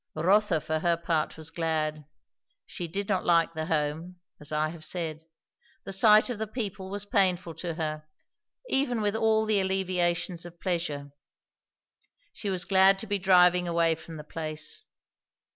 Rotha 0.15 0.59
for 0.59 0.79
her 0.79 0.97
part 0.97 1.37
was 1.37 1.51
glad; 1.51 2.05
she 2.65 2.87
did 2.87 3.07
not 3.07 3.23
like 3.23 3.53
the 3.53 3.67
Home, 3.67 4.15
as 4.39 4.51
I 4.51 4.69
have 4.69 4.83
said; 4.83 5.21
the 5.83 5.93
sight 5.93 6.27
of 6.31 6.39
the 6.39 6.47
people 6.47 6.89
was 6.89 7.05
painful 7.05 7.53
to 7.57 7.75
her, 7.75 8.07
even 8.67 9.03
with 9.03 9.15
all 9.15 9.45
the 9.45 9.59
alleviations 9.61 10.43
of 10.43 10.59
pleasure. 10.59 11.11
She 12.33 12.49
was 12.49 12.65
glad 12.65 12.97
to 12.97 13.05
be 13.05 13.19
driving 13.19 13.67
away 13.67 13.93
from 13.93 14.17
the 14.17 14.23
place. 14.23 14.85